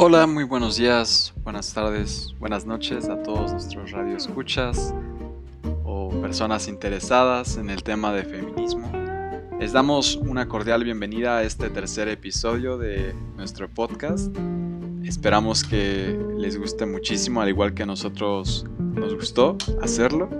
Hola, 0.00 0.28
muy 0.28 0.44
buenos 0.44 0.76
días, 0.76 1.34
buenas 1.42 1.74
tardes, 1.74 2.32
buenas 2.38 2.64
noches 2.64 3.08
a 3.08 3.20
todos 3.20 3.50
nuestros 3.50 3.90
radioescuchas 3.90 4.94
o 5.82 6.10
personas 6.20 6.68
interesadas 6.68 7.56
en 7.56 7.68
el 7.68 7.82
tema 7.82 8.12
de 8.12 8.22
feminismo. 8.22 8.92
Les 9.58 9.72
damos 9.72 10.14
una 10.14 10.46
cordial 10.46 10.84
bienvenida 10.84 11.38
a 11.38 11.42
este 11.42 11.68
tercer 11.68 12.06
episodio 12.06 12.78
de 12.78 13.12
nuestro 13.36 13.68
podcast. 13.68 14.32
Esperamos 15.02 15.64
que 15.64 16.16
les 16.36 16.56
guste 16.56 16.86
muchísimo, 16.86 17.40
al 17.40 17.48
igual 17.48 17.74
que 17.74 17.82
a 17.82 17.86
nosotros 17.86 18.66
nos 18.78 19.16
gustó 19.16 19.58
hacerlo. 19.82 20.30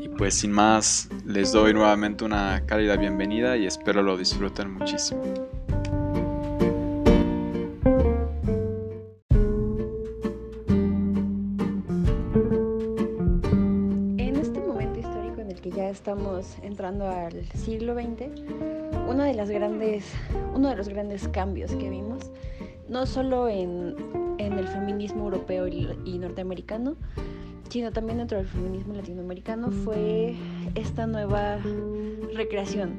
Y 0.00 0.08
pues 0.08 0.36
sin 0.36 0.52
más, 0.52 1.10
les 1.26 1.52
doy 1.52 1.74
nuevamente 1.74 2.24
una 2.24 2.62
cálida 2.64 2.96
bienvenida 2.96 3.58
y 3.58 3.66
espero 3.66 4.02
lo 4.02 4.16
disfruten 4.16 4.70
muchísimo. 4.70 5.20
Entrando 16.76 17.08
al 17.08 17.42
siglo 17.54 17.94
XX, 17.94 18.28
uno 19.08 19.22
de, 19.22 19.32
las 19.32 19.48
grandes, 19.48 20.12
uno 20.54 20.68
de 20.68 20.76
los 20.76 20.90
grandes 20.90 21.26
cambios 21.28 21.74
que 21.74 21.88
vimos, 21.88 22.30
no 22.86 23.06
solo 23.06 23.48
en, 23.48 23.96
el 24.36 24.68
feminismo 24.68 25.24
europeo 25.24 25.66
y, 25.68 26.18
norteamericano, 26.18 26.96
sino 27.70 27.92
también 27.92 28.18
dentro 28.18 28.36
del 28.36 28.46
feminismo 28.46 28.92
latinoamericano, 28.92 29.70
fue 29.70 30.34
esta 30.74 31.06
nueva 31.06 31.56
recreación 32.34 32.92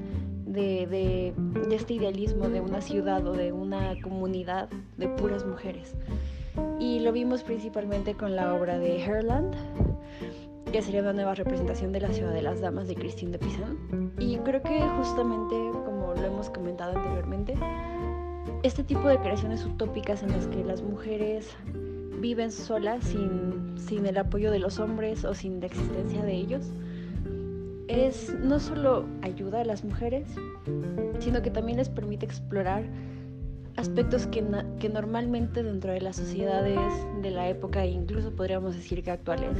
de, 0.47 0.87
de, 0.87 1.75
este 1.75 1.93
idealismo 1.93 2.49
de 2.49 2.61
una 2.61 2.81
ciudad 2.81 3.27
o 3.27 3.33
de 3.33 3.51
una 3.51 3.93
comunidad 4.01 4.69
de 4.97 5.07
puras 5.07 5.45
mujeres. 5.45 5.93
Y 6.79 7.01
lo 7.01 7.11
vimos 7.11 7.43
principalmente 7.43 8.15
con 8.15 8.35
la 8.35 8.55
obra 8.55 8.79
de 8.79 8.99
Herland, 8.99 9.53
que 10.71 10.81
sería 10.81 11.01
una 11.01 11.13
nueva 11.13 11.35
representación 11.35 11.91
de 11.91 12.01
la 12.01 12.11
ciudad 12.11 12.33
de 12.33 12.41
las 12.41 12.61
damas 12.61 12.87
de 12.87 12.95
Christine 12.95 13.31
de 13.31 13.39
Pizan. 13.39 14.11
Y 14.19 14.37
creo 14.37 14.61
que 14.61 14.81
justamente, 14.97 15.55
como 15.85 16.13
lo 16.13 16.23
hemos 16.25 16.49
comentado 16.49 16.97
anteriormente, 16.97 17.55
este 18.63 18.83
tipo 18.83 19.07
de 19.07 19.17
creaciones 19.19 19.65
utópicas 19.65 20.23
en 20.23 20.31
las 20.31 20.47
que 20.47 20.63
las 20.63 20.81
mujeres 20.81 21.55
viven 22.19 22.51
solas 22.51 23.03
sin, 23.03 23.77
sin 23.77 24.05
el 24.05 24.17
apoyo 24.17 24.51
de 24.51 24.59
los 24.59 24.79
hombres 24.79 25.23
o 25.23 25.33
sin 25.33 25.59
la 25.59 25.67
existencia 25.67 26.23
de 26.23 26.33
ellos, 26.33 26.65
es 27.87 28.35
no 28.43 28.59
solo 28.59 29.05
ayuda 29.21 29.61
a 29.61 29.65
las 29.65 29.83
mujeres, 29.83 30.27
sino 31.19 31.41
que 31.41 31.51
también 31.51 31.77
les 31.77 31.89
permite 31.89 32.25
explorar 32.25 32.83
aspectos 33.77 34.27
que, 34.27 34.43
que 34.79 34.89
normalmente 34.89 35.63
dentro 35.63 35.93
de 35.93 36.01
las 36.01 36.17
sociedades 36.17 36.79
de 37.21 37.31
la 37.31 37.47
época 37.47 37.85
incluso 37.85 38.35
podríamos 38.35 38.75
decir 38.75 39.03
que 39.03 39.11
actuales 39.11 39.55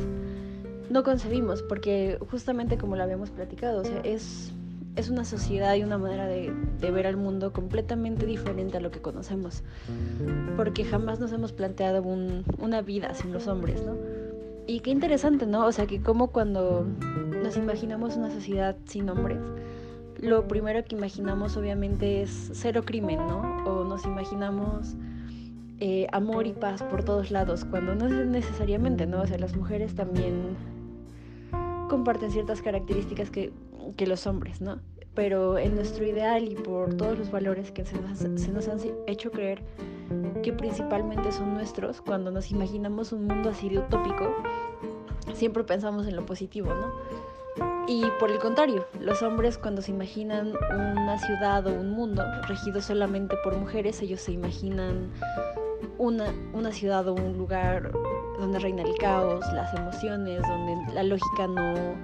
no 0.89 1.03
concebimos, 1.03 1.61
porque 1.61 2.17
justamente 2.31 2.77
como 2.77 2.95
lo 2.95 3.03
habíamos 3.03 3.29
platicado, 3.29 3.81
o 3.81 3.83
sea, 3.83 3.99
es, 4.01 4.53
es 4.95 5.09
una 5.09 5.25
sociedad 5.25 5.75
y 5.75 5.83
una 5.83 5.97
manera 5.97 6.27
de, 6.27 6.51
ver 6.79 7.07
al 7.07 7.17
mundo 7.17 7.51
completamente 7.51 8.25
diferente 8.25 8.77
a 8.77 8.79
lo 8.79 8.91
que 8.91 9.01
conocemos, 9.01 9.63
porque 10.55 10.85
jamás 10.85 11.19
nos 11.19 11.31
hemos 11.33 11.51
planteado 11.51 12.03
una 12.03 12.81
vida 12.81 13.13
sin 13.13 13.33
los 13.33 13.47
hombres, 13.47 13.83
¿no? 13.83 13.95
Y 14.65 14.81
qué 14.81 14.89
interesante, 14.89 15.45
¿no? 15.45 15.65
O 15.65 15.71
sea, 15.71 15.87
que 15.87 16.01
como 16.01 16.27
cuando 16.27 16.85
nos 17.41 17.55
imaginamos 17.55 18.17
una 18.17 18.29
sociedad 18.31 18.75
sin 18.85 19.09
hombres, 19.09 19.39
lo 20.19 20.47
primero 20.47 20.83
que 20.83 20.95
imaginamos 20.95 21.55
obviamente 21.57 22.21
es 22.21 22.49
cero 22.53 22.81
crimen, 22.83 23.19
¿no? 23.19 23.63
O 23.65 23.83
nos 23.83 24.05
imaginamos 24.05 24.95
eh, 25.79 26.07
amor 26.11 26.47
y 26.47 26.53
paz 26.53 26.81
por 26.81 27.03
todos 27.03 27.29
lados, 27.29 27.65
cuando 27.65 27.93
no 27.93 28.07
es 28.07 28.27
necesariamente, 28.27 29.05
¿no? 29.05 29.21
O 29.21 29.27
sea, 29.27 29.37
las 29.37 29.55
mujeres 29.55 29.93
también 29.93 30.57
comparten 31.87 32.31
ciertas 32.31 32.61
características 32.61 33.29
que, 33.29 33.51
que 33.95 34.07
los 34.07 34.27
hombres, 34.27 34.61
¿no? 34.61 34.79
Pero 35.13 35.57
en 35.57 35.75
nuestro 35.75 36.05
ideal 36.05 36.43
y 36.43 36.55
por 36.55 36.93
todos 36.95 37.17
los 37.17 37.31
valores 37.31 37.71
que 37.71 37.85
se 37.85 37.99
nos, 37.99 38.19
se 38.19 38.51
nos 38.51 38.67
han 38.67 38.79
hecho 39.07 39.31
creer 39.31 39.63
que 40.43 40.53
principalmente 40.53 41.31
son 41.31 41.53
nuestros, 41.53 42.01
cuando 42.01 42.31
nos 42.31 42.51
imaginamos 42.51 43.11
un 43.11 43.25
mundo 43.25 43.49
así 43.49 43.69
de 43.69 43.79
utópico, 43.79 44.35
siempre 45.33 45.63
pensamos 45.63 46.07
en 46.07 46.15
lo 46.15 46.25
positivo, 46.25 46.73
¿no? 46.73 46.91
Y 47.87 48.05
por 48.19 48.29
el 48.29 48.37
contrario, 48.39 48.85
los 48.99 49.21
hombres 49.23 49.57
cuando 49.57 49.81
se 49.81 49.91
imaginan 49.91 50.53
una 50.71 51.17
ciudad 51.19 51.65
o 51.67 51.73
un 51.73 51.91
mundo 51.91 52.23
regido 52.47 52.81
solamente 52.81 53.35
por 53.43 53.55
mujeres, 53.55 54.01
ellos 54.01 54.19
se 54.19 54.33
imaginan 54.33 55.09
una, 55.97 56.33
una 56.53 56.71
ciudad 56.73 57.07
o 57.07 57.13
un 57.13 57.37
lugar 57.37 57.91
donde 58.37 58.59
reina 58.59 58.83
el 58.83 58.95
caos, 58.97 59.45
las 59.53 59.73
emociones, 59.73 60.41
donde 60.41 60.93
la 60.93 61.03
lógica 61.03 61.47
no, 61.47 61.95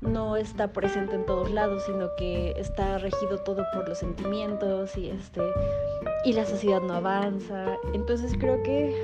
no 0.00 0.36
está 0.36 0.72
presente 0.72 1.14
en 1.14 1.26
todos 1.26 1.50
lados, 1.50 1.84
sino 1.84 2.08
que 2.16 2.52
está 2.52 2.98
regido 2.98 3.38
todo 3.38 3.64
por 3.72 3.88
los 3.88 3.98
sentimientos 3.98 4.96
y 4.96 5.10
este 5.10 5.42
y 6.24 6.32
la 6.32 6.44
sociedad 6.46 6.80
no 6.80 6.94
avanza. 6.94 7.76
Entonces 7.94 8.34
creo 8.38 8.62
que 8.62 8.94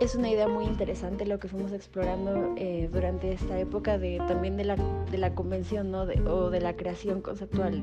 es 0.00 0.14
una 0.14 0.30
idea 0.30 0.48
muy 0.48 0.64
interesante 0.64 1.26
lo 1.26 1.38
que 1.38 1.48
fuimos 1.48 1.72
explorando 1.72 2.54
eh, 2.56 2.88
durante 2.90 3.32
esta 3.32 3.58
época 3.58 3.98
de 3.98 4.18
también 4.28 4.56
de 4.56 4.64
la, 4.64 4.76
de 5.10 5.18
la 5.18 5.34
convención 5.34 5.90
¿no? 5.90 6.02
o 6.02 6.50
de 6.50 6.60
la 6.60 6.74
creación 6.74 7.20
conceptual 7.20 7.82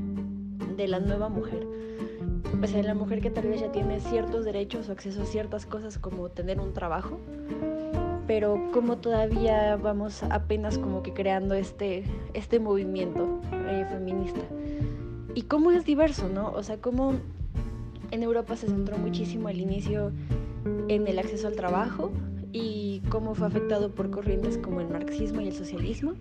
de 0.77 0.87
la 0.87 0.99
nueva 0.99 1.27
mujer 1.27 1.67
o 2.61 2.67
sea, 2.67 2.81
la 2.81 2.95
mujer 2.95 3.21
que 3.21 3.29
tal 3.29 3.47
vez 3.47 3.61
ya 3.61 3.71
tiene 3.71 3.99
ciertos 3.99 4.43
derechos 4.43 4.89
o 4.89 4.91
acceso 4.91 5.21
a 5.21 5.25
ciertas 5.25 5.65
cosas 5.65 5.97
como 5.99 6.29
tener 6.29 6.59
un 6.59 6.73
trabajo, 6.73 7.19
pero 8.25 8.71
como 8.73 8.97
todavía 8.97 9.75
vamos 9.75 10.23
apenas 10.23 10.77
como 10.77 11.03
que 11.03 11.13
creando 11.13 11.53
este, 11.53 12.03
este 12.33 12.59
movimiento 12.59 13.39
eh, 13.51 13.85
feminista. 13.89 14.41
Y 15.35 15.43
cómo 15.43 15.71
es 15.71 15.85
diverso, 15.85 16.29
¿no? 16.29 16.51
O 16.51 16.63
sea, 16.63 16.77
cómo 16.77 17.13
en 18.09 18.23
Europa 18.23 18.55
se 18.55 18.67
centró 18.67 18.97
muchísimo 18.97 19.49
al 19.49 19.59
inicio 19.59 20.11
en 20.87 21.07
el 21.07 21.19
acceso 21.19 21.47
al 21.47 21.55
trabajo 21.55 22.11
y 22.51 23.03
cómo 23.09 23.35
fue 23.35 23.47
afectado 23.47 23.91
por 23.93 24.09
corrientes 24.09 24.57
como 24.57 24.81
el 24.81 24.87
marxismo 24.87 25.41
y 25.41 25.47
el 25.47 25.53
socialismo 25.53 26.13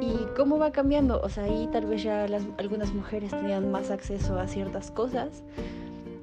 y 0.00 0.26
cómo 0.36 0.58
va 0.58 0.70
cambiando. 0.70 1.20
O 1.22 1.28
sea, 1.28 1.44
ahí 1.44 1.68
tal 1.72 1.86
vez 1.86 2.02
ya 2.02 2.26
algunas 2.58 2.92
mujeres 2.92 3.30
tenían 3.30 3.70
más 3.70 3.90
acceso 3.90 4.38
a 4.38 4.46
ciertas 4.46 4.90
cosas 4.90 5.42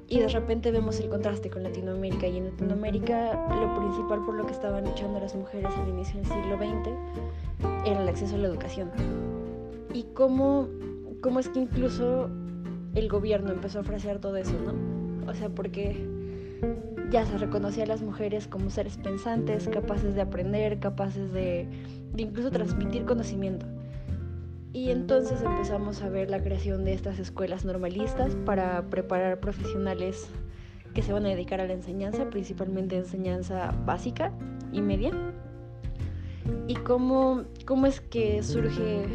y 0.08 0.20
de 0.20 0.28
repente 0.28 0.70
vemos 0.70 1.00
el 1.00 1.08
contraste 1.08 1.50
con 1.50 1.62
Latinoamérica. 1.62 2.26
Y 2.26 2.38
en 2.38 2.46
Latinoamérica 2.46 3.34
lo 3.48 3.74
principal 3.76 4.24
por 4.24 4.34
lo 4.34 4.46
que 4.46 4.52
estaban 4.52 4.84
luchando 4.84 5.18
las 5.18 5.34
mujeres 5.34 5.70
al 5.76 5.88
inicio 5.88 6.16
del 6.20 6.26
siglo 6.26 6.56
XX 6.56 7.86
era 7.86 8.02
el 8.02 8.08
acceso 8.08 8.36
a 8.36 8.38
la 8.38 8.48
educación. 8.48 8.90
Y 9.92 10.04
cómo, 10.14 10.68
cómo 11.20 11.40
es 11.40 11.48
que 11.48 11.60
incluso 11.60 12.28
el 12.94 13.08
gobierno 13.08 13.52
empezó 13.52 13.78
a 13.78 13.80
ofrecer 13.82 14.20
todo 14.20 14.36
eso, 14.36 14.54
¿no? 14.64 15.30
O 15.30 15.34
sea, 15.34 15.48
porque 15.48 16.06
ya 17.16 17.24
se 17.24 17.38
reconocía 17.38 17.84
a 17.84 17.86
las 17.86 18.02
mujeres 18.02 18.46
como 18.46 18.68
seres 18.68 18.98
pensantes, 18.98 19.70
capaces 19.70 20.14
de 20.14 20.20
aprender, 20.20 20.78
capaces 20.80 21.32
de, 21.32 21.66
incluso 22.14 22.50
transmitir 22.50 23.06
conocimiento. 23.06 23.64
Y 24.74 24.90
entonces 24.90 25.40
empezamos 25.40 26.02
a 26.02 26.10
ver 26.10 26.28
la 26.28 26.42
creación 26.42 26.84
de 26.84 26.92
estas 26.92 27.18
escuelas 27.18 27.64
normalistas 27.64 28.36
para 28.44 28.90
preparar 28.90 29.40
profesionales 29.40 30.28
que 30.92 31.00
se 31.00 31.14
van 31.14 31.24
a 31.24 31.30
dedicar 31.30 31.58
a 31.62 31.66
la 31.66 31.72
enseñanza, 31.72 32.28
principalmente 32.28 32.98
enseñanza 32.98 33.72
básica 33.86 34.30
y 34.70 34.82
media. 34.82 35.10
Y 36.68 36.74
cómo, 36.74 37.44
cómo 37.64 37.86
es 37.86 38.02
que 38.02 38.42
surge 38.42 39.06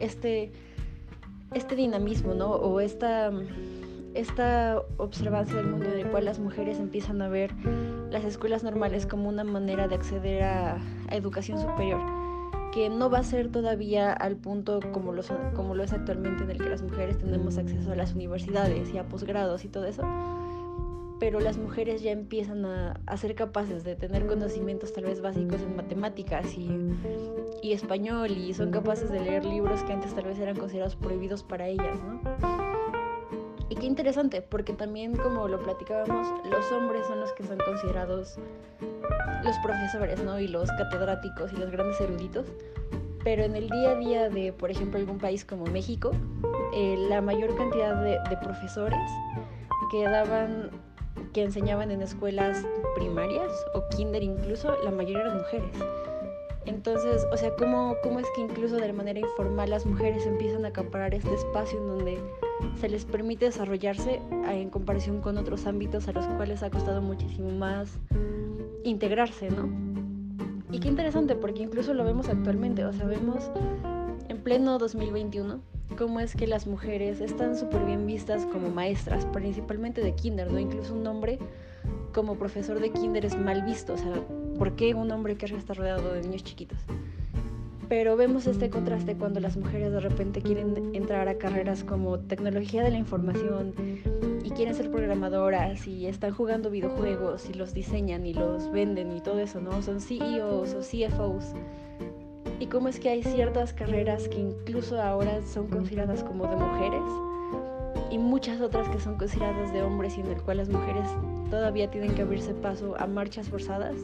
este, 0.00 0.52
este 1.52 1.76
dinamismo, 1.76 2.32
¿no? 2.32 2.52
O 2.52 2.80
esta 2.80 3.30
esta 4.16 4.82
observancia 4.96 5.56
del 5.56 5.66
mundo 5.66 5.86
en 5.86 6.00
el 6.00 6.06
cual 6.10 6.24
las 6.24 6.38
mujeres 6.38 6.78
empiezan 6.78 7.20
a 7.20 7.28
ver 7.28 7.52
las 8.10 8.24
escuelas 8.24 8.64
normales 8.64 9.06
como 9.06 9.28
una 9.28 9.44
manera 9.44 9.88
de 9.88 9.94
acceder 9.94 10.42
a, 10.42 10.78
educación 11.10 11.60
superior, 11.60 12.00
que 12.72 12.88
no 12.88 13.08
va 13.10 13.18
a 13.18 13.22
ser 13.22 13.52
todavía 13.52 14.12
al 14.12 14.36
punto 14.36 14.80
como 14.92 15.12
lo, 15.12 15.22
como 15.54 15.74
lo 15.74 15.84
es 15.84 15.92
actualmente 15.92 16.42
en 16.42 16.50
el 16.50 16.58
que 16.58 16.68
las 16.68 16.82
mujeres 16.82 17.18
tenemos 17.18 17.58
acceso 17.58 17.92
a 17.92 17.96
las 17.96 18.14
universidades 18.14 18.92
y 18.92 18.98
a 18.98 19.08
posgrados 19.08 19.64
y 19.64 19.68
todo 19.68 19.86
eso, 19.86 20.02
pero 21.20 21.38
las 21.38 21.58
mujeres 21.58 22.02
ya 22.02 22.10
empiezan 22.10 22.64
a, 22.64 23.00
a, 23.06 23.16
ser 23.16 23.34
capaces 23.34 23.84
de 23.84 23.94
tener 23.94 24.26
conocimientos 24.26 24.92
tal 24.92 25.04
vez 25.04 25.20
básicos 25.20 25.62
en 25.62 25.76
matemáticas 25.76 26.58
y, 26.58 26.68
y 27.62 27.72
español 27.72 28.30
y 28.32 28.52
son 28.52 28.70
capaces 28.70 29.10
de 29.10 29.20
leer 29.20 29.44
libros 29.44 29.82
que 29.84 29.92
antes 29.92 30.14
tal 30.14 30.24
vez 30.24 30.38
eran 30.38 30.56
considerados 30.56 30.96
prohibidos 30.96 31.42
para 31.42 31.68
ellas, 31.68 32.00
¿no? 32.02 32.55
Qué 33.78 33.86
interesante, 33.86 34.40
porque 34.42 34.72
también 34.72 35.16
como 35.16 35.48
lo 35.48 35.62
platicábamos, 35.62 36.28
los 36.50 36.72
hombres 36.72 37.06
son 37.06 37.20
los 37.20 37.32
que 37.32 37.44
son 37.44 37.58
considerados 37.58 38.36
los 39.44 39.56
profesores, 39.58 40.22
¿no? 40.24 40.40
Y 40.40 40.48
los 40.48 40.70
catedráticos 40.72 41.52
y 41.52 41.56
los 41.56 41.70
grandes 41.70 42.00
eruditos. 42.00 42.46
Pero 43.22 43.44
en 43.44 43.54
el 43.54 43.68
día 43.68 43.90
a 43.90 43.94
día 43.96 44.30
de, 44.30 44.52
por 44.52 44.70
ejemplo, 44.70 44.98
algún 44.98 45.18
país 45.18 45.44
como 45.44 45.66
México, 45.66 46.12
eh, 46.74 46.96
la 47.08 47.20
mayor 47.20 47.54
cantidad 47.56 48.00
de, 48.00 48.18
de 48.30 48.36
profesores 48.42 49.10
quedaban 49.90 50.70
que 51.32 51.42
enseñaban 51.42 51.90
en 51.90 52.02
escuelas 52.02 52.64
primarias 52.94 53.52
o 53.74 53.82
kinder 53.88 54.22
incluso, 54.22 54.74
la 54.84 54.90
mayoría 54.90 55.20
eran 55.20 55.38
mujeres. 55.38 55.70
Entonces, 56.64 57.26
o 57.30 57.36
sea, 57.36 57.54
¿cómo, 57.56 57.96
¿cómo 58.02 58.20
es 58.20 58.26
que 58.34 58.40
incluso 58.40 58.76
de 58.76 58.92
manera 58.92 59.20
informal 59.20 59.70
las 59.70 59.86
mujeres 59.86 60.26
empiezan 60.26 60.64
a 60.64 60.68
acaparar 60.68 61.14
este 61.14 61.32
espacio 61.34 61.78
en 61.78 61.88
donde 61.88 62.18
se 62.80 62.88
les 62.88 63.04
permite 63.04 63.46
desarrollarse 63.46 64.20
en 64.48 64.70
comparación 64.70 65.20
con 65.20 65.38
otros 65.38 65.66
ámbitos 65.66 66.08
a 66.08 66.12
los 66.12 66.26
cuales 66.26 66.62
ha 66.62 66.70
costado 66.70 67.02
muchísimo 67.02 67.50
más 67.50 67.98
integrarse, 68.84 69.50
¿no? 69.50 69.68
Y 70.70 70.80
qué 70.80 70.88
interesante, 70.88 71.36
porque 71.36 71.62
incluso 71.62 71.94
lo 71.94 72.04
vemos 72.04 72.28
actualmente, 72.28 72.84
o 72.84 72.92
sea, 72.92 73.06
vemos 73.06 73.50
en 74.28 74.38
pleno 74.38 74.78
2021 74.78 75.60
cómo 75.96 76.20
es 76.20 76.34
que 76.34 76.46
las 76.46 76.66
mujeres 76.66 77.20
están 77.20 77.56
súper 77.56 77.84
bien 77.84 78.06
vistas 78.06 78.44
como 78.46 78.68
maestras, 78.68 79.24
principalmente 79.26 80.02
de 80.02 80.14
kinder, 80.14 80.52
¿no? 80.52 80.58
Incluso 80.58 80.94
un 80.94 81.06
hombre 81.06 81.38
como 82.12 82.36
profesor 82.36 82.80
de 82.80 82.90
kinder 82.90 83.24
es 83.24 83.38
mal 83.38 83.62
visto, 83.62 83.94
o 83.94 83.96
sea, 83.96 84.12
¿por 84.58 84.74
qué 84.74 84.94
un 84.94 85.10
hombre 85.10 85.36
que 85.36 85.46
está 85.46 85.74
rodeado 85.74 86.12
de 86.12 86.22
niños 86.22 86.42
chiquitos? 86.44 86.78
Pero 87.88 88.16
vemos 88.16 88.48
este 88.48 88.68
contraste 88.68 89.14
cuando 89.16 89.38
las 89.38 89.56
mujeres 89.56 89.92
de 89.92 90.00
repente 90.00 90.42
quieren 90.42 90.92
entrar 90.92 91.28
a 91.28 91.38
carreras 91.38 91.84
como 91.84 92.18
tecnología 92.18 92.82
de 92.82 92.90
la 92.90 92.98
información 92.98 93.74
y 94.42 94.50
quieren 94.50 94.74
ser 94.74 94.90
programadoras 94.90 95.86
y 95.86 96.06
están 96.06 96.34
jugando 96.34 96.68
videojuegos 96.70 97.48
y 97.48 97.54
los 97.54 97.74
diseñan 97.74 98.26
y 98.26 98.34
los 98.34 98.72
venden 98.72 99.16
y 99.16 99.20
todo 99.20 99.38
eso, 99.38 99.60
¿no? 99.60 99.82
Son 99.82 100.00
CEOs 100.00 100.74
o 100.74 100.80
CFOs. 100.80 101.52
Y 102.58 102.66
cómo 102.66 102.88
es 102.88 102.98
que 102.98 103.10
hay 103.10 103.22
ciertas 103.22 103.72
carreras 103.72 104.28
que 104.28 104.40
incluso 104.40 105.00
ahora 105.00 105.40
son 105.42 105.68
consideradas 105.68 106.24
como 106.24 106.48
de 106.48 106.56
mujeres 106.56 107.02
y 108.10 108.18
muchas 108.18 108.60
otras 108.60 108.88
que 108.88 108.98
son 108.98 109.16
consideradas 109.16 109.72
de 109.72 109.82
hombres 109.82 110.18
y 110.18 110.22
en 110.22 110.28
el 110.28 110.42
cual 110.42 110.56
las 110.56 110.68
mujeres 110.68 111.08
todavía 111.50 111.88
tienen 111.88 112.14
que 112.16 112.22
abrirse 112.22 112.52
paso 112.54 112.96
a 112.98 113.06
marchas 113.06 113.48
forzadas 113.48 113.94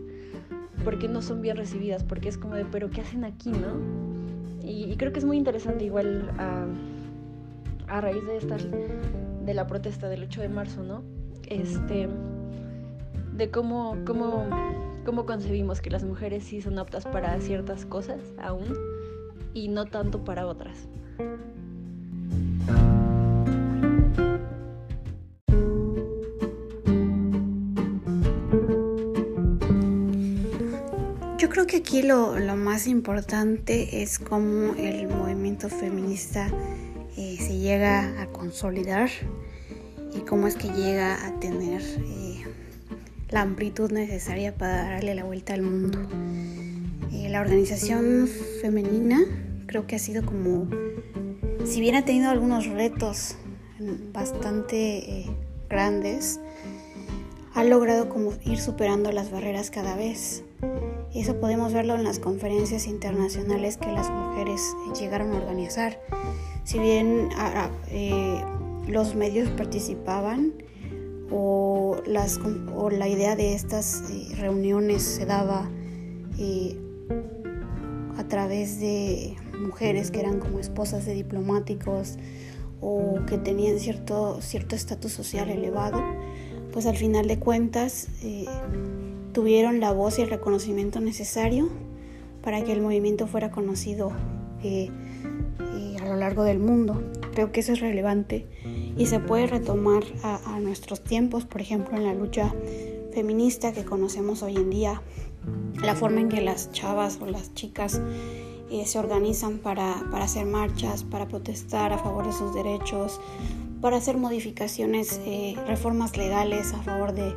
porque 0.84 1.08
no 1.08 1.22
son 1.22 1.42
bien 1.42 1.56
recibidas, 1.56 2.04
porque 2.04 2.28
es 2.28 2.38
como 2.38 2.54
de, 2.54 2.64
pero 2.64 2.90
¿qué 2.90 3.00
hacen 3.00 3.24
aquí, 3.24 3.50
no? 3.50 3.78
Y, 4.62 4.94
creo 4.96 5.12
que 5.12 5.18
es 5.18 5.24
muy 5.24 5.36
interesante 5.36 5.84
igual 5.84 6.30
a, 6.38 6.66
a 7.88 8.00
raíz 8.00 8.24
de 8.26 8.36
esta, 8.36 8.56
de 8.56 9.54
la 9.54 9.66
protesta 9.66 10.08
del 10.08 10.24
8 10.24 10.42
de 10.42 10.48
marzo, 10.48 10.82
¿no? 10.82 11.02
Este, 11.48 12.08
de 13.36 13.50
cómo, 13.50 13.96
cómo, 14.06 14.46
cómo 15.04 15.26
concebimos 15.26 15.80
que 15.80 15.90
las 15.90 16.04
mujeres 16.04 16.44
sí 16.44 16.62
son 16.62 16.78
aptas 16.78 17.04
para 17.06 17.38
ciertas 17.40 17.84
cosas 17.84 18.20
aún 18.40 18.64
y 19.54 19.68
no 19.68 19.86
tanto 19.86 20.24
para 20.24 20.46
otras. 20.46 20.88
Que 31.72 31.78
aquí 31.78 32.02
lo, 32.02 32.34
más 32.54 32.86
importante 32.86 34.02
es 34.02 34.18
cómo 34.18 34.74
el 34.74 35.08
movimiento 35.08 35.70
feminista 35.70 36.50
eh, 37.16 37.38
se 37.40 37.56
llega 37.56 38.20
a 38.20 38.26
consolidar 38.26 39.08
y 40.14 40.20
cómo 40.20 40.48
es 40.48 40.56
que 40.56 40.68
llega 40.68 41.26
a 41.26 41.40
tener 41.40 41.80
eh, 41.80 42.44
la 43.30 43.40
amplitud 43.40 43.90
necesaria 43.90 44.54
para 44.54 44.82
darle 44.84 45.14
la 45.14 45.24
vuelta 45.24 45.54
al 45.54 45.62
mundo. 45.62 45.98
Eh, 47.10 47.30
la 47.30 47.40
organización 47.40 48.28
femenina 48.60 49.22
creo 49.64 49.86
que 49.86 49.96
ha 49.96 49.98
sido 49.98 50.26
como, 50.26 50.68
si 51.64 51.80
bien 51.80 51.94
ha 51.94 52.04
tenido 52.04 52.28
algunos 52.28 52.66
retos 52.66 53.36
bastante 54.12 55.24
grandes, 55.70 56.38
ha 57.54 57.64
logrado 57.64 58.10
como 58.10 58.34
ir 58.44 58.60
superando 58.60 59.10
las 59.10 59.30
barreras 59.30 59.70
cada 59.70 59.96
vez. 59.96 60.44
Eso 61.14 61.36
podemos 61.36 61.74
verlo 61.74 61.94
en 61.94 62.04
las 62.04 62.18
conferencias 62.18 62.86
internacionales 62.86 63.76
que 63.76 63.92
las 63.92 64.10
mujeres 64.10 64.62
llegaron 64.98 65.32
a 65.32 65.36
organizar. 65.36 66.00
Si 66.64 66.78
bien 66.78 67.28
eh, 67.90 68.42
los 68.88 69.14
medios 69.14 69.50
participaban 69.50 70.54
o, 71.30 71.98
las, 72.06 72.40
la 72.92 73.08
idea 73.08 73.36
de 73.36 73.54
estas 73.54 74.04
eh, 74.10 74.36
reuniones 74.36 75.02
se 75.02 75.26
daba 75.26 75.68
eh, 76.38 76.78
a 78.16 78.24
través 78.28 78.80
de 78.80 79.36
mujeres 79.60 80.10
que 80.10 80.20
eran 80.20 80.38
como 80.40 80.60
esposas 80.60 81.04
de 81.04 81.12
diplomáticos 81.12 82.16
o 82.80 83.20
que 83.26 83.36
tenían 83.36 83.78
cierto 83.78 84.38
estatus 84.40 85.12
social 85.12 85.50
elevado, 85.50 86.02
pues 86.72 86.86
al 86.86 86.96
final 86.96 87.28
de 87.28 87.38
cuentas 87.38 88.08
tuvieron 89.32 89.80
la 89.80 89.92
voz 89.92 90.18
y 90.18 90.22
el 90.22 90.30
reconocimiento 90.30 91.00
necesario 91.00 91.68
para 92.42 92.62
que 92.64 92.72
el 92.72 92.82
movimiento 92.82 93.26
fuera 93.26 93.50
conocido 93.50 94.12
eh, 94.62 94.90
eh, 95.60 95.96
a 96.02 96.06
lo 96.06 96.16
largo 96.16 96.44
del 96.44 96.58
mundo. 96.58 97.02
Creo 97.32 97.52
que 97.52 97.60
eso 97.60 97.72
es 97.72 97.80
relevante 97.80 98.46
y 98.96 99.06
se 99.06 99.20
puede 99.20 99.46
retomar 99.46 100.02
a, 100.22 100.60
nuestros 100.60 101.02
tiempos, 101.02 101.44
por 101.44 101.60
ejemplo, 101.60 101.96
en 101.96 102.04
la 102.04 102.14
lucha 102.14 102.54
feminista 103.14 103.72
que 103.72 103.84
conocemos 103.84 104.42
hoy 104.42 104.56
en 104.56 104.70
día, 104.70 105.02
la 105.82 105.94
forma 105.94 106.20
en 106.20 106.28
que 106.28 106.40
las 106.40 106.72
chavas 106.72 107.18
o 107.20 107.26
las 107.26 107.54
chicas 107.54 108.00
eh, 108.70 108.84
se 108.86 108.98
organizan 108.98 109.58
para, 109.58 110.04
para, 110.10 110.24
hacer 110.24 110.46
marchas, 110.46 111.04
para 111.04 111.26
protestar 111.26 111.92
a 111.92 111.98
favor 111.98 112.26
de 112.26 112.32
sus 112.32 112.54
derechos, 112.54 113.20
para 113.82 113.96
hacer 113.96 114.16
modificaciones, 114.16 115.20
eh, 115.26 115.56
reformas 115.66 116.16
legales 116.16 116.72
a 116.72 116.82
favor 116.82 117.12
de, 117.12 117.34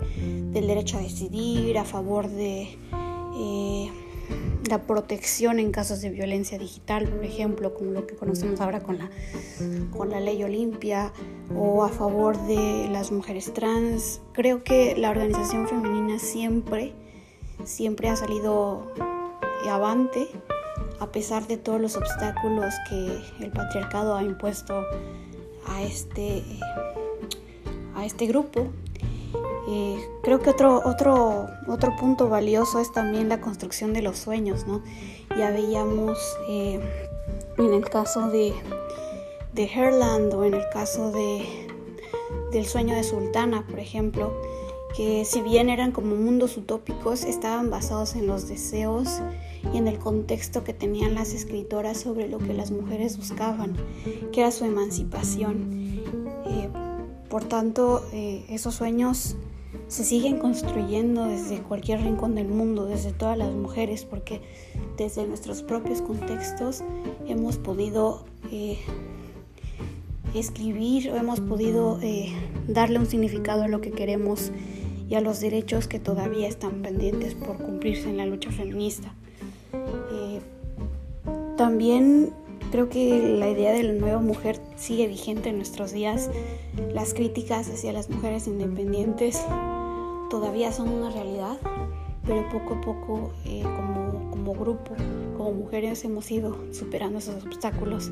del 0.53 0.67
derecho 0.67 0.97
a 0.97 1.01
decidir, 1.01 1.77
a 1.79 1.83
favor 1.83 2.29
de 2.29 2.77
eh, 3.35 3.91
la 4.69 4.83
protección 4.83 5.59
en 5.59 5.71
casos 5.71 6.01
de 6.01 6.11
violencia 6.11 6.59
digital, 6.59 7.07
por 7.07 7.25
ejemplo, 7.25 7.73
como 7.73 7.91
lo 7.91 8.05
que 8.05 8.15
conocemos 8.15 8.61
ahora 8.61 8.81
con 8.81 8.99
la, 8.99 9.09
con 9.91 10.11
la 10.11 10.19
ley 10.19 10.43
Olimpia, 10.43 11.11
o 11.55 11.83
a 11.83 11.89
favor 11.89 12.37
de 12.45 12.89
las 12.91 13.11
mujeres 13.11 13.51
trans. 13.53 14.21
Creo 14.31 14.63
que 14.63 14.95
la 14.95 15.09
organización 15.09 15.67
femenina 15.67 16.19
siempre, 16.19 16.93
siempre 17.63 18.07
ha 18.07 18.15
salido 18.15 18.93
avante 19.67 20.27
a 20.99 21.11
pesar 21.11 21.47
de 21.47 21.57
todos 21.57 21.81
los 21.81 21.95
obstáculos 21.97 22.73
que 22.87 23.19
el 23.43 23.51
patriarcado 23.51 24.15
ha 24.15 24.23
impuesto 24.23 24.83
a 25.67 25.83
este, 25.83 26.43
a 27.95 28.05
este 28.05 28.27
grupo. 28.27 28.67
Eh, 29.67 29.97
creo 30.21 30.39
que 30.41 30.51
otro, 30.51 30.81
otro, 30.85 31.47
otro 31.67 31.95
punto 31.95 32.29
valioso 32.29 32.79
es 32.79 32.91
también 32.91 33.29
la 33.29 33.41
construcción 33.41 33.93
de 33.93 34.01
los 34.01 34.17
sueños, 34.17 34.67
¿no? 34.67 34.83
Ya 35.37 35.49
veíamos 35.51 36.17
eh, 36.47 36.79
en 37.57 37.73
el 37.73 37.89
caso 37.89 38.29
de, 38.29 38.53
de 39.53 39.63
Herland 39.65 40.33
o 40.33 40.43
en 40.43 40.53
el 40.53 40.69
caso 40.71 41.11
de, 41.11 41.67
del 42.51 42.65
sueño 42.65 42.95
de 42.95 43.03
Sultana, 43.03 43.65
por 43.67 43.79
ejemplo, 43.79 44.33
que 44.95 45.25
si 45.25 45.41
bien 45.41 45.69
eran 45.69 45.91
como 45.91 46.15
mundos 46.15 46.55
utópicos, 46.57 47.23
estaban 47.23 47.69
basados 47.69 48.15
en 48.15 48.27
los 48.27 48.47
deseos 48.47 49.09
y 49.73 49.77
en 49.77 49.87
el 49.87 49.99
contexto 49.99 50.63
que 50.63 50.73
tenían 50.73 51.15
las 51.15 51.33
escritoras 51.33 51.99
sobre 51.99 52.27
lo 52.27 52.37
que 52.37 52.53
las 52.53 52.71
mujeres 52.71 53.17
buscaban, 53.17 53.75
que 54.31 54.41
era 54.41 54.51
su 54.51 54.65
emancipación. 54.65 56.03
Eh, 56.45 56.69
por 57.29 57.45
tanto, 57.45 58.05
eh, 58.13 58.45
esos 58.49 58.75
sueños 58.75 59.35
se 59.87 60.03
siguen 60.03 60.37
construyendo 60.37 61.25
desde 61.25 61.59
cualquier 61.61 62.01
rincón 62.01 62.35
del 62.35 62.47
mundo, 62.47 62.85
desde 62.85 63.11
todas 63.11 63.37
las 63.37 63.53
mujeres, 63.53 64.05
porque 64.05 64.41
desde 64.97 65.27
nuestros 65.27 65.61
propios 65.61 66.01
contextos 66.01 66.83
hemos 67.27 67.57
podido 67.57 68.25
eh, 68.51 68.79
escribir 70.33 71.11
o 71.11 71.17
hemos 71.17 71.39
podido 71.39 71.99
darle 72.67 72.99
un 72.99 73.05
significado 73.05 73.63
a 73.63 73.67
lo 73.67 73.81
que 73.81 73.91
queremos 73.91 74.51
y 75.09 75.15
a 75.15 75.21
los 75.21 75.39
derechos 75.39 75.87
que 75.87 75.99
todavía 75.99 76.47
están 76.47 76.81
pendientes 76.81 77.35
por 77.35 77.57
cumplirse 77.57 78.09
en 78.09 78.17
la 78.17 78.25
lucha 78.25 78.51
feminista. 78.51 79.13
También 81.65 82.31
creo 82.71 82.89
que 82.89 83.37
la 83.39 83.49
idea 83.49 83.71
de 83.71 83.81
la 83.81 83.93
nueva 83.93 84.21
mujer 84.21 84.61
sigue 84.75 85.07
vigente 85.07 85.49
en 85.49 85.57
nuestros 85.57 85.91
días. 85.91 86.29
Las 86.93 87.15
críticas 87.15 87.67
hacia 87.69 87.91
las 87.91 88.07
mujeres 88.07 88.45
independientes 88.45 89.43
todavía 90.29 90.71
son 90.71 90.89
una 90.89 91.09
realidad, 91.09 91.57
pero 92.23 92.47
poco 92.49 92.75
a 92.75 92.81
poco 92.81 93.31
eh, 93.45 93.63
como, 93.63 94.29
como, 94.29 94.53
grupo, 94.53 94.91
como 95.35 95.53
mujeres 95.53 96.05
hemos 96.05 96.29
ido 96.29 96.55
superando 96.71 97.17
esos 97.17 97.43
obstáculos. 97.43 98.11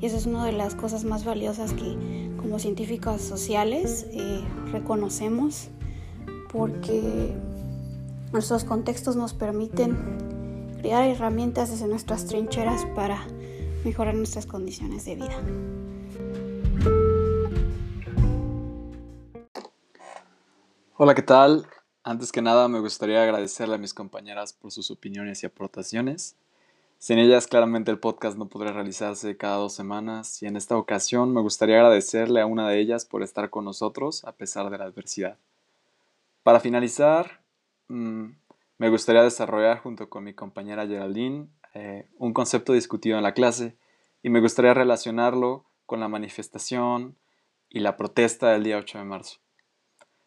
Y 0.00 0.06
eso 0.06 0.16
es 0.16 0.26
una 0.26 0.46
de 0.46 0.52
las 0.52 0.76
cosas 0.76 1.02
más 1.02 1.24
valiosas 1.24 1.72
que 1.72 1.96
como 2.40 2.60
científicas 2.60 3.20
sociales 3.20 4.06
eh, 4.12 4.44
reconocemos 4.70 5.70
porque 6.52 7.34
nuestros 8.32 8.62
contextos 8.62 9.16
nos 9.16 9.34
permiten 9.34 10.25
crear 10.86 11.02
herramientas 11.02 11.68
desde 11.68 11.88
nuestras 11.88 12.26
trincheras 12.26 12.86
para 12.94 13.26
mejorar 13.84 14.14
nuestras 14.14 14.46
condiciones 14.46 15.04
de 15.04 15.16
vida. 15.16 15.36
Hola, 20.96 21.16
¿qué 21.16 21.22
tal? 21.22 21.66
Antes 22.04 22.30
que 22.30 22.40
nada 22.40 22.68
me 22.68 22.78
gustaría 22.78 23.20
agradecerle 23.20 23.74
a 23.74 23.78
mis 23.78 23.94
compañeras 23.94 24.52
por 24.52 24.70
sus 24.70 24.92
opiniones 24.92 25.42
y 25.42 25.46
aportaciones. 25.46 26.36
Sin 27.00 27.18
ellas 27.18 27.48
claramente 27.48 27.90
el 27.90 27.98
podcast 27.98 28.38
no 28.38 28.46
podría 28.46 28.72
realizarse 28.72 29.36
cada 29.36 29.56
dos 29.56 29.72
semanas 29.72 30.40
y 30.40 30.46
en 30.46 30.56
esta 30.56 30.76
ocasión 30.76 31.34
me 31.34 31.40
gustaría 31.40 31.78
agradecerle 31.78 32.40
a 32.40 32.46
una 32.46 32.68
de 32.68 32.78
ellas 32.78 33.04
por 33.04 33.24
estar 33.24 33.50
con 33.50 33.64
nosotros 33.64 34.24
a 34.24 34.30
pesar 34.30 34.70
de 34.70 34.78
la 34.78 34.84
adversidad. 34.84 35.36
Para 36.44 36.60
finalizar, 36.60 37.40
mm, 37.88 38.26
me 38.78 38.90
gustaría 38.90 39.22
desarrollar 39.22 39.78
junto 39.80 40.08
con 40.08 40.24
mi 40.24 40.34
compañera 40.34 40.86
Geraldine 40.86 41.48
eh, 41.74 42.08
un 42.18 42.32
concepto 42.32 42.72
discutido 42.72 43.16
en 43.16 43.22
la 43.22 43.34
clase 43.34 43.76
y 44.22 44.30
me 44.30 44.40
gustaría 44.40 44.74
relacionarlo 44.74 45.66
con 45.86 46.00
la 46.00 46.08
manifestación 46.08 47.16
y 47.68 47.80
la 47.80 47.96
protesta 47.96 48.50
del 48.50 48.64
día 48.64 48.78
8 48.78 48.98
de 48.98 49.04
marzo. 49.04 49.38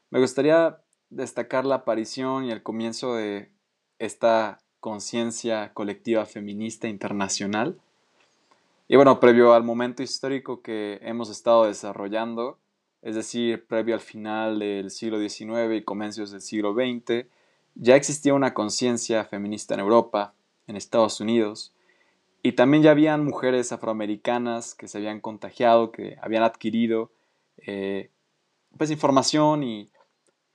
Me 0.10 0.20
gustaría 0.20 0.82
destacar 1.10 1.66
la 1.66 1.76
aparición 1.76 2.46
y 2.46 2.52
el 2.52 2.64
comienzo 2.64 3.16
de 3.16 3.52
esta 3.98 4.62
conciencia 4.80 5.74
colectiva 5.74 6.26
feminista 6.26 6.88
internacional. 6.88 7.80
Y 8.88 8.96
bueno, 8.96 9.20
previo 9.20 9.54
al 9.54 9.64
momento 9.64 10.02
histórico 10.02 10.62
que 10.62 11.00
hemos 11.02 11.30
estado 11.30 11.66
desarrollando, 11.66 12.60
es 13.02 13.16
decir, 13.16 13.66
previo 13.68 13.96
al 13.96 14.02
final 14.02 14.60
del 14.60 14.90
siglo 14.90 15.20
XIX 15.20 15.76
y 15.76 15.84
comienzos 15.84 16.32
del 16.32 16.42
siglo 16.42 16.74
XX, 16.74 17.28
ya 17.76 17.96
existía 17.96 18.34
una 18.34 18.54
conciencia 18.54 19.26
feminista 19.26 19.74
en 19.74 19.80
Europa, 19.80 20.34
en 20.68 20.76
Estados 20.76 21.20
Unidos, 21.22 21.74
y 22.42 22.54
también 22.54 22.84
ya 22.84 22.92
habían 22.92 23.26
mujeres 23.26 23.72
afroamericanas 23.72 24.76
que 24.76 24.88
se 24.88 24.98
habían 24.98 25.20
contagiado, 25.20 25.92
que 25.92 26.18
habían 26.22 26.44
adquirido 26.44 27.12
eh, 27.58 28.12
pues 28.78 28.92
información 28.92 29.64
y 29.64 29.92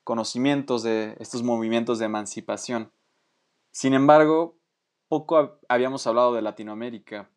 conocimientos 0.02 0.82
de 0.82 1.16
estos 1.18 1.42
movimientos 1.42 1.98
de 1.98 2.06
emancipación. 2.06 2.90
Sin 3.70 3.92
embargo, 3.92 4.56
poco 5.08 5.58
habíamos 5.68 6.06
hablado 6.06 6.34
de 6.34 6.42
Latinoamérica. 6.42 7.28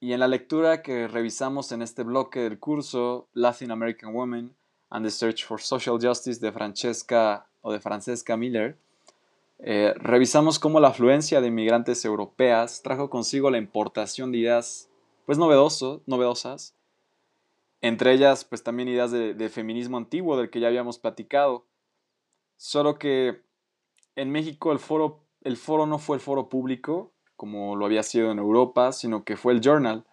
Y 0.00 0.12
en 0.12 0.20
la 0.20 0.28
lectura 0.28 0.82
que 0.82 1.08
revisamos 1.08 1.72
en 1.72 1.82
este 1.82 2.02
bloque 2.02 2.40
del 2.40 2.58
curso, 2.58 3.28
Latin 3.32 3.70
American 3.70 4.14
Women 4.14 4.54
and 4.90 5.04
the 5.04 5.10
Search 5.10 5.44
for 5.44 5.60
Social 5.60 5.98
Justice 6.00 6.40
de 6.40 6.52
Francesca 6.52 7.46
o 7.64 7.72
de 7.72 7.80
Francesca 7.80 8.36
Miller, 8.36 8.76
eh, 9.58 9.94
revisamos 9.96 10.60
cómo 10.60 10.78
la 10.78 10.88
afluencia 10.88 11.40
de 11.40 11.48
inmigrantes 11.48 12.04
europeas 12.04 12.82
trajo 12.82 13.10
consigo 13.10 13.50
la 13.50 13.58
importación 13.58 14.30
de 14.30 14.38
ideas 14.38 14.88
pues 15.26 15.38
novedoso, 15.38 16.02
novedosas 16.06 16.74
entre 17.84 18.14
ellas, 18.14 18.46
pues 18.46 18.62
también 18.62 18.88
ideas 18.88 19.10
de, 19.10 19.48
feminismo 19.50 19.98
antiguo 19.98 20.38
del 20.38 20.48
que 20.48 20.58
ya 20.58 20.68
habíamos 20.68 20.98
platicado. 20.98 21.66
Solo 22.56 22.98
que 22.98 23.42
en 24.16 24.30
México 24.30 24.72
el 24.72 24.78
foro, 24.78 25.20
el 25.42 25.58
foro 25.58 25.84
no 25.84 25.98
fue 25.98 26.16
el 26.16 26.22
foro 26.22 26.48
público, 26.48 27.12
como 27.36 27.76
lo 27.76 27.84
había 27.84 28.02
sido 28.02 28.32
en 28.32 28.38
Europa, 28.38 28.92
sino 28.92 29.22
que 29.24 29.36
fue 29.36 29.52
el 29.52 29.60
journal. 29.60 30.06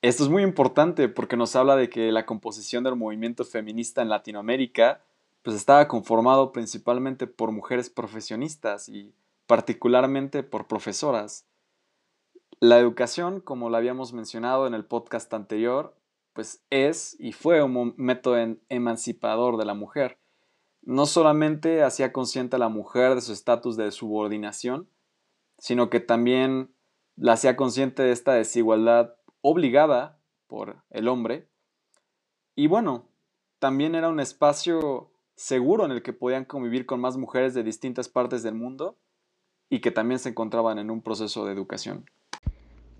Esto 0.00 0.24
es 0.24 0.28
muy 0.28 0.42
importante 0.42 1.08
porque 1.08 1.36
nos 1.36 1.54
habla 1.54 1.76
de 1.76 1.88
que 1.88 2.10
la 2.10 2.26
composición 2.26 2.82
del 2.82 2.96
movimiento 2.96 3.44
feminista 3.44 4.02
en 4.02 4.08
Latinoamérica 4.08 5.04
pues 5.42 5.56
estaba 5.56 5.88
conformado 5.88 6.52
principalmente 6.52 7.26
por 7.26 7.50
mujeres 7.50 7.90
profesionistas 7.90 8.88
y 8.88 9.14
particularmente 9.46 10.42
por 10.42 10.66
profesoras. 10.66 11.46
La 12.60 12.78
educación, 12.78 13.40
como 13.40 13.70
lo 13.70 13.76
habíamos 13.76 14.12
mencionado 14.12 14.66
en 14.66 14.74
el 14.74 14.84
podcast 14.84 15.34
anterior, 15.34 15.96
pues 16.32 16.62
es 16.70 17.16
y 17.18 17.32
fue 17.32 17.62
un 17.62 17.94
método 17.96 18.56
emancipador 18.68 19.56
de 19.56 19.64
la 19.64 19.74
mujer. 19.74 20.18
No 20.80 21.06
solamente 21.06 21.82
hacía 21.82 22.12
consciente 22.12 22.56
a 22.56 22.60
la 22.60 22.68
mujer 22.68 23.14
de 23.14 23.20
su 23.20 23.32
estatus 23.32 23.76
de 23.76 23.90
subordinación, 23.90 24.88
sino 25.58 25.90
que 25.90 26.00
también 26.00 26.72
la 27.16 27.34
hacía 27.34 27.56
consciente 27.56 28.02
de 28.02 28.12
esta 28.12 28.32
desigualdad 28.32 29.14
obligada 29.42 30.18
por 30.46 30.82
el 30.90 31.08
hombre. 31.08 31.48
Y 32.54 32.66
bueno, 32.66 33.08
también 33.58 33.94
era 33.94 34.08
un 34.08 34.18
espacio 34.18 35.11
seguro 35.42 35.84
en 35.84 35.90
el 35.90 36.02
que 36.02 36.12
podían 36.12 36.44
convivir 36.44 36.86
con 36.86 37.00
más 37.00 37.16
mujeres 37.16 37.52
de 37.52 37.64
distintas 37.64 38.08
partes 38.08 38.44
del 38.44 38.54
mundo 38.54 38.96
y 39.68 39.80
que 39.80 39.90
también 39.90 40.20
se 40.20 40.28
encontraban 40.28 40.78
en 40.78 40.88
un 40.88 41.02
proceso 41.02 41.44
de 41.44 41.52
educación. 41.52 42.04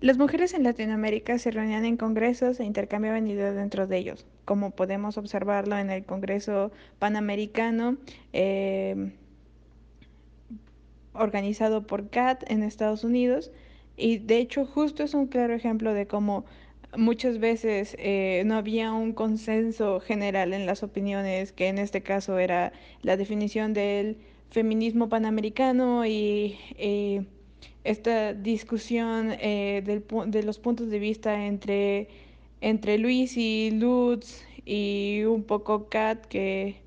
Las 0.01 0.17
mujeres 0.17 0.53
en 0.53 0.63
Latinoamérica 0.63 1.37
se 1.37 1.51
reunían 1.51 1.85
en 1.85 1.95
congresos 1.95 2.59
e 2.59 2.65
intercambiaban 2.65 3.27
ideas 3.27 3.55
dentro 3.55 3.87
de 3.87 3.97
ellos, 3.97 4.25
como 4.43 4.71
podemos 4.71 5.17
observarlo 5.17 5.77
en 5.77 5.89
el 5.89 6.03
Congreso 6.03 6.73
Panamericano 6.99 7.95
eh, 8.33 9.13
organizado 11.13 11.87
por 11.87 12.09
CAT 12.09 12.43
en 12.51 12.63
Estados 12.63 13.05
Unidos. 13.05 13.51
Y 13.95 14.17
de 14.17 14.39
hecho 14.39 14.65
justo 14.65 15.03
es 15.03 15.13
un 15.13 15.27
claro 15.27 15.53
ejemplo 15.53 15.93
de 15.93 16.07
cómo 16.07 16.43
muchas 16.97 17.39
veces 17.39 17.95
eh, 17.99 18.43
no 18.45 18.55
había 18.55 18.91
un 18.91 19.13
consenso 19.13 19.99
general 19.99 20.53
en 20.53 20.65
las 20.65 20.83
opiniones, 20.83 21.51
que 21.51 21.67
en 21.67 21.77
este 21.77 22.01
caso 22.01 22.37
era 22.39 22.73
la 23.01 23.17
definición 23.17 23.73
del 23.73 24.17
feminismo 24.49 25.09
panamericano 25.09 26.05
y 26.05 26.57
eh, 26.77 27.25
esta 27.83 28.33
discusión 28.33 29.35
eh, 29.39 29.81
del, 29.85 30.03
de 30.31 30.43
los 30.43 30.59
puntos 30.59 30.89
de 30.89 30.99
vista 30.99 31.45
entre, 31.45 32.07
entre 32.61 32.97
Luis 32.97 33.37
y 33.37 33.71
Lutz 33.71 34.43
y 34.65 35.23
un 35.25 35.43
poco 35.43 35.89
Kat, 35.89 36.25
que, 36.25 36.77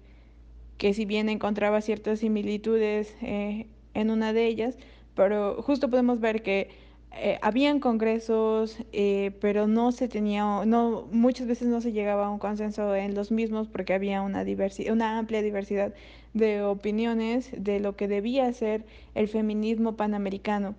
que 0.78 0.94
si 0.94 1.04
bien 1.04 1.28
encontraba 1.28 1.80
ciertas 1.80 2.20
similitudes 2.20 3.14
en 3.22 4.10
una 4.10 4.32
de 4.32 4.46
ellas, 4.46 4.78
pero 5.14 5.62
justo 5.62 5.90
podemos 5.90 6.20
ver 6.20 6.42
que 6.42 6.70
eh, 7.12 7.38
habían 7.40 7.80
congresos, 7.80 8.76
eh, 8.92 9.32
pero 9.40 9.66
no 9.66 9.90
se 9.92 10.08
tenía, 10.08 10.64
no, 10.66 11.08
muchas 11.12 11.46
veces 11.46 11.68
no 11.68 11.80
se 11.80 11.92
llegaba 11.92 12.26
a 12.26 12.30
un 12.30 12.38
consenso 12.38 12.94
en 12.94 13.14
los 13.14 13.30
mismos 13.30 13.68
porque 13.68 13.94
había 13.94 14.20
una, 14.22 14.44
diversidad, 14.44 14.92
una 14.92 15.18
amplia 15.18 15.40
diversidad 15.40 15.94
de 16.34 16.62
opiniones 16.62 17.50
de 17.56 17.80
lo 17.80 17.96
que 17.96 18.08
debía 18.08 18.52
ser 18.52 18.84
el 19.14 19.28
feminismo 19.28 19.96
panamericano 19.96 20.74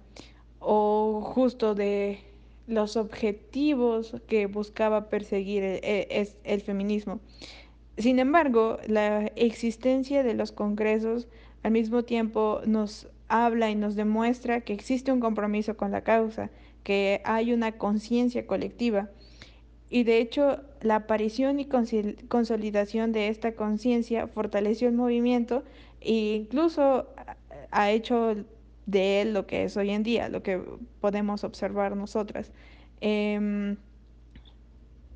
o 0.59 1.21
justo 1.23 1.73
de 1.73 2.19
los 2.67 2.97
objetivos 2.97 4.15
que 4.27 4.45
buscaba 4.45 5.09
perseguir 5.09 5.63
el, 5.63 5.79
el, 5.83 6.29
el 6.43 6.61
feminismo. 6.61 7.19
Sin 7.97 8.19
embargo, 8.19 8.77
la 8.85 9.27
existencia 9.35 10.21
de 10.21 10.35
los 10.35 10.51
congresos 10.51 11.27
al 11.63 11.71
mismo 11.71 12.03
tiempo 12.03 12.61
nos 12.65 13.07
habla 13.27 13.69
y 13.69 13.75
nos 13.75 13.95
demuestra 13.95 14.61
que 14.61 14.73
existe 14.73 15.11
un 15.11 15.19
compromiso 15.19 15.77
con 15.77 15.91
la 15.91 16.01
causa, 16.01 16.49
que 16.83 17.21
hay 17.25 17.53
una 17.53 17.73
conciencia 17.73 18.47
colectiva. 18.47 19.09
Y 19.89 20.03
de 20.03 20.19
hecho, 20.19 20.61
la 20.81 20.95
aparición 20.97 21.59
y 21.59 21.67
consolidación 22.27 23.11
de 23.11 23.29
esta 23.29 23.53
conciencia 23.53 24.27
fortaleció 24.27 24.89
el 24.89 24.95
movimiento 24.95 25.63
e 26.01 26.35
incluso 26.35 27.07
ha 27.71 27.91
hecho 27.91 28.35
de 28.85 29.21
él 29.21 29.33
lo 29.33 29.47
que 29.47 29.63
es 29.63 29.77
hoy 29.77 29.91
en 29.91 30.03
día, 30.03 30.29
lo 30.29 30.43
que 30.43 30.61
podemos 30.99 31.43
observar 31.43 31.95
nosotras. 31.95 32.51
Eh, 33.01 33.77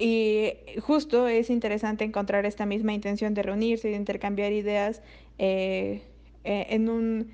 y 0.03 0.53
justo 0.79 1.27
es 1.27 1.51
interesante 1.51 2.03
encontrar 2.03 2.47
esta 2.47 2.65
misma 2.65 2.91
intención 2.91 3.35
de 3.35 3.43
reunirse, 3.43 3.89
de 3.89 3.95
intercambiar 3.95 4.51
ideas 4.51 5.03
eh, 5.37 6.01
eh, 6.43 6.65
en 6.71 6.89
un 6.89 7.29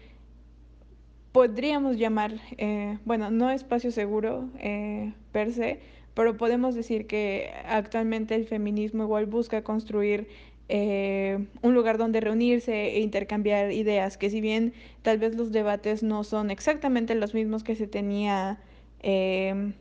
podríamos 1.31 1.97
llamar, 1.97 2.33
eh, 2.57 2.97
bueno, 3.05 3.31
no 3.31 3.49
espacio 3.49 3.91
seguro 3.91 4.49
eh, 4.59 5.13
per 5.31 5.53
se, 5.53 5.79
pero 6.13 6.37
podemos 6.37 6.75
decir 6.75 7.05
que 7.07 7.51
actualmente 7.65 8.35
el 8.35 8.45
feminismo 8.47 9.03
igual 9.03 9.27
busca 9.27 9.63
construir 9.63 10.27
eh, 10.69 11.45
un 11.61 11.73
lugar 11.73 11.97
donde 11.97 12.19
reunirse 12.21 12.95
e 12.95 12.99
intercambiar 13.01 13.71
ideas, 13.71 14.17
que 14.17 14.29
si 14.29 14.41
bien 14.41 14.73
tal 15.01 15.17
vez 15.19 15.35
los 15.35 15.51
debates 15.51 16.03
no 16.03 16.23
son 16.23 16.49
exactamente 16.51 17.15
los 17.15 17.33
mismos 17.33 17.63
que 17.63 17.75
se 17.75 17.87
tenía 17.87 18.59
eh, 19.01 19.73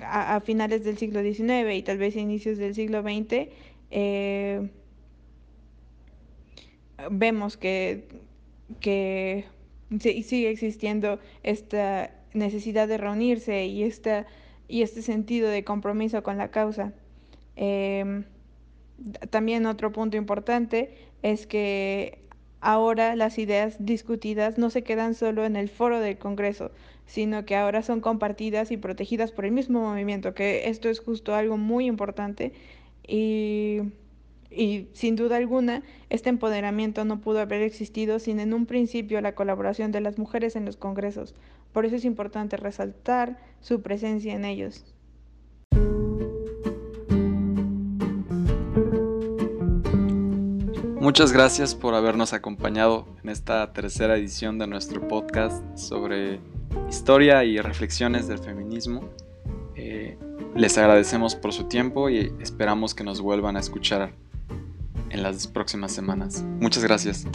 a, 0.00 0.40
finales 0.40 0.82
del 0.84 0.98
siglo 0.98 1.22
XIX 1.22 1.74
y 1.74 1.82
tal 1.82 1.98
vez 1.98 2.16
inicios 2.16 2.58
del 2.58 2.74
siglo 2.74 3.02
XX, 3.02 3.48
vemos 7.10 7.56
que, 7.56 8.08
que 8.80 9.44
sí, 10.00 10.22
sigue 10.22 10.50
existiendo 10.50 11.18
esta 11.42 12.10
necesidad 12.34 12.88
de 12.88 12.98
reunirse 12.98 13.66
y, 13.66 13.82
esta, 13.82 14.26
y 14.68 14.82
este 14.82 15.02
sentido 15.02 15.48
de 15.48 15.64
compromiso 15.64 16.22
con 16.22 16.38
la 16.38 16.50
causa. 16.50 16.92
Eh, 17.56 18.24
también 19.30 19.66
otro 19.66 19.92
punto 19.92 20.16
importante 20.16 20.94
es 21.22 21.46
que 21.46 22.18
ahora 22.60 23.16
las 23.16 23.38
ideas 23.38 23.76
discutidas 23.78 24.58
no 24.58 24.70
se 24.70 24.82
quedan 24.82 25.14
solo 25.14 25.44
en 25.44 25.56
el 25.56 25.68
foro 25.68 26.00
del 26.00 26.18
Congreso, 26.18 26.70
sino 27.06 27.44
que 27.44 27.56
ahora 27.56 27.82
son 27.82 28.00
compartidas 28.00 28.70
y 28.70 28.76
protegidas 28.76 29.32
por 29.32 29.44
el 29.44 29.52
mismo 29.52 29.80
movimiento, 29.80 30.34
que 30.34 30.68
esto 30.68 30.88
es 30.88 31.00
justo 31.00 31.34
algo 31.34 31.56
muy 31.56 31.86
importante 31.86 32.52
y 33.06 33.82
y 34.56 34.88
sin 34.92 35.16
duda 35.16 35.36
alguna, 35.36 35.82
este 36.10 36.30
empoderamiento 36.30 37.04
no 37.04 37.20
pudo 37.20 37.40
haber 37.40 37.62
existido 37.62 38.18
sin 38.18 38.40
en 38.40 38.54
un 38.54 38.66
principio 38.66 39.20
la 39.20 39.34
colaboración 39.34 39.92
de 39.92 40.00
las 40.00 40.18
mujeres 40.18 40.56
en 40.56 40.64
los 40.64 40.76
congresos. 40.76 41.34
Por 41.72 41.84
eso 41.84 41.96
es 41.96 42.04
importante 42.04 42.56
resaltar 42.56 43.38
su 43.60 43.82
presencia 43.82 44.34
en 44.34 44.44
ellos. 44.44 44.84
Muchas 51.00 51.32
gracias 51.32 51.74
por 51.74 51.94
habernos 51.94 52.32
acompañado 52.32 53.06
en 53.22 53.28
esta 53.28 53.72
tercera 53.72 54.16
edición 54.16 54.58
de 54.58 54.66
nuestro 54.66 55.06
podcast 55.06 55.62
sobre 55.76 56.40
historia 56.88 57.44
y 57.44 57.58
reflexiones 57.58 58.26
del 58.26 58.40
feminismo. 58.40 59.08
Eh, 59.76 60.18
les 60.56 60.76
agradecemos 60.78 61.36
por 61.36 61.52
su 61.52 61.64
tiempo 61.64 62.10
y 62.10 62.32
esperamos 62.40 62.94
que 62.94 63.04
nos 63.04 63.20
vuelvan 63.20 63.56
a 63.56 63.60
escuchar 63.60 64.14
en 65.10 65.22
las 65.22 65.46
próximas 65.46 65.92
semanas. 65.92 66.42
Muchas 66.60 66.82
gracias. 66.82 67.26